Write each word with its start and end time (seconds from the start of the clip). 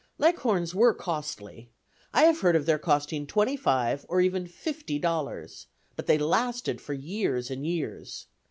Leghorns 0.17 0.73
were 0.73 0.95
costly. 0.95 1.69
I 2.11 2.23
have 2.23 2.39
heard 2.39 2.55
of 2.55 2.65
their 2.65 2.79
costing 2.79 3.27
twenty 3.27 3.55
five 3.55 4.03
or 4.09 4.19
even 4.19 4.47
fifty 4.47 4.97
dollars: 4.97 5.67
but 5.95 6.07
they 6.07 6.17
lasted 6.17 6.81
for 6.81 6.93
years 6.95 7.51
and 7.51 7.67
years. 7.67 8.25